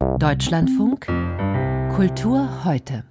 [0.00, 1.06] Deutschlandfunk
[1.94, 3.04] Kultur heute.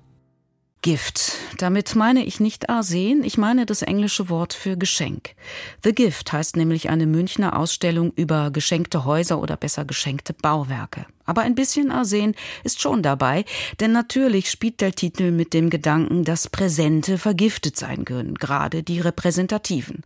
[0.81, 1.33] Gift.
[1.59, 5.35] Damit meine ich nicht Arsen, ich meine das englische Wort für Geschenk.
[5.83, 11.05] The Gift heißt nämlich eine Münchner Ausstellung über geschenkte Häuser oder besser geschenkte Bauwerke.
[11.29, 12.33] Aber ein bisschen Arsen
[12.63, 13.45] ist schon dabei,
[13.79, 18.99] denn natürlich spielt der Titel mit dem Gedanken, dass Präsente vergiftet sein können, gerade die
[18.99, 20.01] repräsentativen.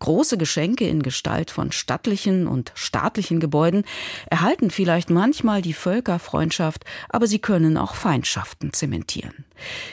[0.00, 3.84] Große Geschenke in Gestalt von stattlichen und staatlichen Gebäuden
[4.28, 9.44] erhalten vielleicht manchmal die Völkerfreundschaft, aber sie können auch Feindschaften zementieren.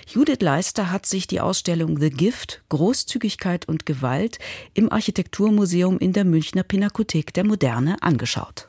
[0.08, 4.39] Judith Leister hat sich die Ausstellung The Gift, Großzügigkeit und Gewalt
[4.73, 8.67] im Architekturmuseum in der Münchner Pinakothek der Moderne angeschaut.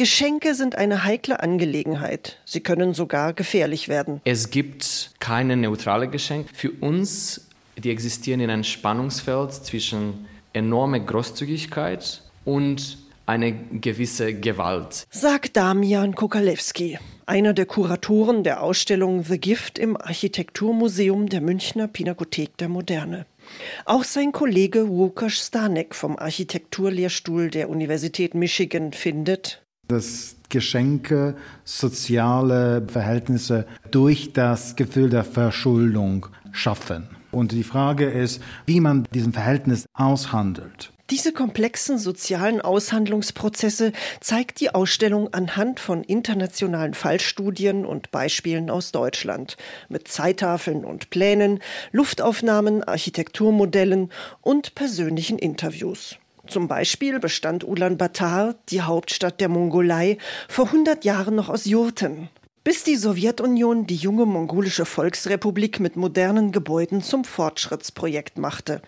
[0.00, 2.38] Geschenke sind eine heikle Angelegenheit.
[2.46, 4.22] Sie können sogar gefährlich werden.
[4.24, 6.48] Es gibt keine neutrale Geschenke.
[6.54, 12.96] Für uns, die existieren in einem Spannungsfeld zwischen enormer Großzügigkeit und
[13.26, 15.06] eine gewisse Gewalt.
[15.10, 22.56] Sagt Damian Kokalewski, einer der Kuratoren der Ausstellung The Gift im Architekturmuseum der Münchner Pinakothek
[22.56, 23.26] der Moderne.
[23.84, 29.60] Auch sein Kollege Łukasz Stanek vom Architekturlehrstuhl der Universität Michigan findet,
[29.90, 37.08] dass Geschenke soziale Verhältnisse durch das Gefühl der Verschuldung schaffen.
[37.30, 40.92] Und die Frage ist, wie man diesen Verhältnis aushandelt.
[41.10, 49.56] Diese komplexen sozialen Aushandlungsprozesse zeigt die Ausstellung anhand von internationalen Fallstudien und Beispielen aus Deutschland
[49.88, 51.58] mit Zeittafeln und Plänen,
[51.90, 54.10] Luftaufnahmen, Architekturmodellen
[54.40, 56.19] und persönlichen Interviews.
[56.50, 62.28] Zum Beispiel bestand Ulaanbaatar, die Hauptstadt der Mongolei, vor 100 Jahren noch aus Jurten.
[62.64, 68.82] Bis die Sowjetunion die junge mongolische Volksrepublik mit modernen Gebäuden zum Fortschrittsprojekt machte.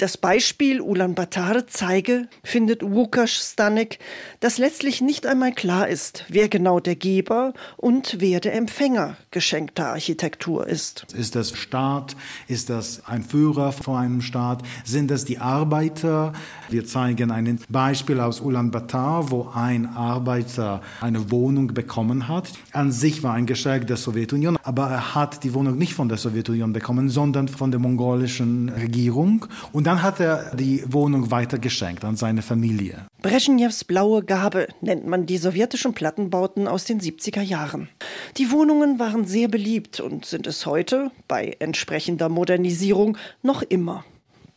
[0.00, 3.98] Das Beispiel Ulaanbaatar zeige, findet Łukasz Stanek,
[4.40, 9.88] dass letztlich nicht einmal klar ist, wer genau der Geber und wer der Empfänger geschenkter
[9.88, 11.04] Architektur ist.
[11.12, 12.16] Ist das Staat?
[12.48, 14.62] Ist das ein Führer vor einem Staat?
[14.86, 16.32] Sind das die Arbeiter?
[16.70, 22.50] Wir zeigen ein Beispiel aus Ulaanbaatar, wo ein Arbeiter eine Wohnung bekommen hat.
[22.72, 26.16] An sich war ein Geschenk der Sowjetunion, aber er hat die Wohnung nicht von der
[26.16, 29.44] Sowjetunion bekommen, sondern von der mongolischen Regierung.
[29.72, 33.06] Und dann hat er die Wohnung weiter geschenkt an seine Familie.
[33.22, 37.88] Brezhnevs blaue Gabe nennt man die sowjetischen Plattenbauten aus den 70er Jahren.
[38.36, 44.04] Die Wohnungen waren sehr beliebt und sind es heute, bei entsprechender Modernisierung, noch immer.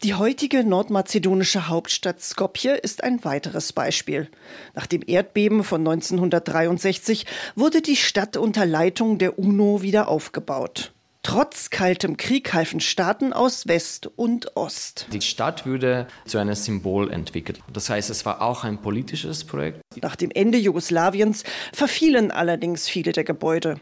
[0.04, 4.30] Die heutige nordmazedonische Hauptstadt Skopje ist ein weiteres Beispiel.
[4.76, 10.93] Nach dem Erdbeben von 1963 wurde die Stadt unter Leitung der UNO wieder aufgebaut.
[11.24, 15.08] Trotz kaltem Krieg halfen Staaten aus West und Ost.
[15.14, 17.62] Die Stadt wurde zu einem Symbol entwickelt.
[17.72, 19.80] Das heißt, es war auch ein politisches Projekt.
[20.02, 23.80] Nach dem Ende Jugoslawiens verfielen allerdings viele der Gebäude.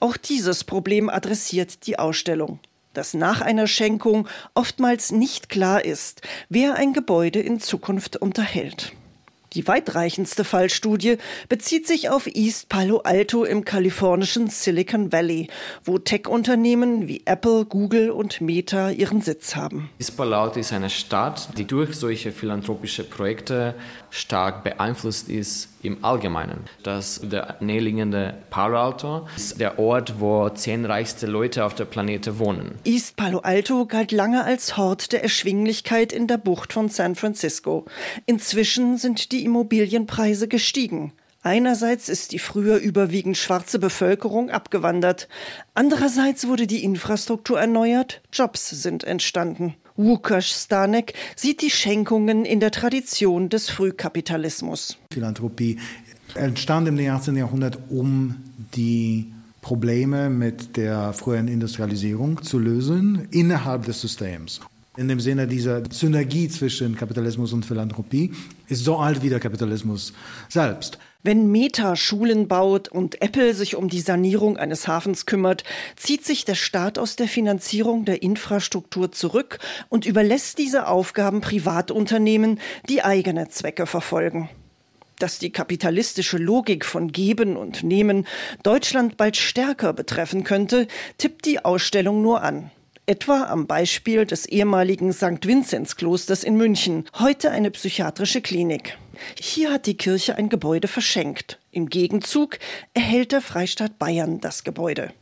[0.00, 2.60] Auch dieses Problem adressiert die Ausstellung
[2.94, 6.20] dass nach einer Schenkung oftmals nicht klar ist,
[6.50, 8.92] wer ein Gebäude in Zukunft unterhält.
[9.52, 11.18] Die weitreichendste Fallstudie
[11.48, 15.48] bezieht sich auf East Palo Alto im kalifornischen Silicon Valley,
[15.84, 19.90] wo Tech-Unternehmen wie Apple, Google und Meta ihren Sitz haben.
[19.98, 23.74] East Palo Alto ist eine Stadt, die durch solche philanthropische Projekte
[24.10, 26.64] stark beeinflusst ist im Allgemeinen.
[26.82, 32.38] Das der näherliegende Palo Alto ist der Ort, wo zehn reichste Leute auf der Planete
[32.38, 32.78] wohnen.
[32.84, 37.84] East Palo Alto galt lange als Hort der Erschwinglichkeit in der Bucht von San Francisco.
[38.26, 41.12] Inzwischen sind die Immobilienpreise gestiegen.
[41.42, 45.28] Einerseits ist die früher überwiegend schwarze Bevölkerung abgewandert,
[45.74, 49.74] andererseits wurde die Infrastruktur erneuert, Jobs sind entstanden.
[49.98, 54.96] Łukasz Stanek sieht die Schenkungen in der Tradition des Frühkapitalismus.
[55.12, 55.78] Philanthropie
[56.34, 57.36] entstand im 18.
[57.36, 58.36] Jahrhundert, um
[58.76, 64.60] die Probleme mit der frühen Industrialisierung zu lösen innerhalb des Systems.
[64.94, 68.32] In dem Sinne dieser Synergie zwischen Kapitalismus und Philanthropie
[68.68, 70.12] ist so alt wie der Kapitalismus
[70.50, 70.98] selbst.
[71.22, 75.64] Wenn Meta Schulen baut und Apple sich um die Sanierung eines Hafens kümmert,
[75.96, 82.60] zieht sich der Staat aus der Finanzierung der Infrastruktur zurück und überlässt diese Aufgaben Privatunternehmen,
[82.86, 84.50] die eigene Zwecke verfolgen.
[85.18, 88.26] Dass die kapitalistische Logik von Geben und Nehmen
[88.62, 90.86] Deutschland bald stärker betreffen könnte,
[91.16, 92.70] tippt die Ausstellung nur an
[93.12, 95.46] etwa am Beispiel des ehemaligen St.
[95.46, 98.96] Vinzenz-Klosters in München, heute eine psychiatrische Klinik.
[99.38, 101.58] Hier hat die Kirche ein Gebäude verschenkt.
[101.72, 102.58] Im Gegenzug
[102.94, 105.12] erhält der Freistaat Bayern das Gebäude.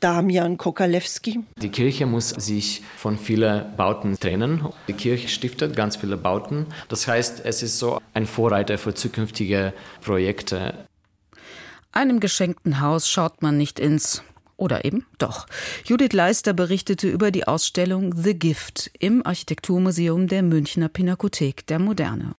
[0.00, 1.44] Damian Kokalewski.
[1.56, 4.66] Die Kirche muss sich von vielen Bauten trennen.
[4.88, 6.66] Die Kirche stiftet ganz viele Bauten.
[6.88, 10.74] Das heißt, es ist so ein Vorreiter für zukünftige Projekte.
[11.92, 14.24] Einem geschenkten Haus schaut man nicht ins.
[14.56, 15.46] Oder eben doch.
[15.84, 22.36] Judith Leister berichtete über die Ausstellung The Gift im Architekturmuseum der Münchner Pinakothek der Moderne.